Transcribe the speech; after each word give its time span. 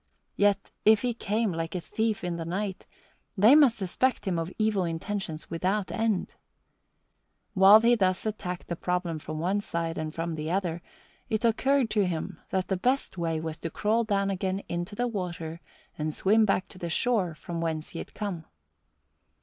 Yet 0.35 0.71
if 0.83 1.03
he 1.03 1.13
came 1.13 1.53
like 1.53 1.75
a 1.75 1.79
thief 1.79 2.23
in 2.23 2.37
the 2.37 2.43
night, 2.43 2.87
they 3.37 3.53
must 3.53 3.77
suspect 3.77 4.25
him 4.25 4.39
of 4.39 4.51
evil 4.57 4.83
intentions 4.83 5.51
without 5.51 5.91
end. 5.91 6.33
While 7.53 7.81
he 7.81 7.93
thus 7.93 8.25
attacked 8.25 8.65
the 8.67 8.75
problem 8.75 9.19
from 9.19 9.37
one 9.37 9.61
side 9.61 9.99
and 9.99 10.11
from 10.11 10.33
the 10.33 10.49
other, 10.49 10.81
it 11.29 11.45
occurred 11.45 11.91
to 11.91 12.07
him 12.07 12.39
that 12.49 12.67
the 12.67 12.77
best 12.77 13.19
way 13.19 13.39
was 13.39 13.59
to 13.59 13.69
crawl 13.69 14.03
down 14.03 14.31
again 14.31 14.63
into 14.67 14.95
the 14.95 15.07
water 15.07 15.61
and 15.99 16.11
swim 16.11 16.45
back 16.45 16.67
to 16.69 16.79
the 16.79 16.89
shore 16.89 17.35
from 17.35 17.61
whence 17.61 17.89
he 17.91 17.99
had 17.99 18.15
come. 18.15 18.45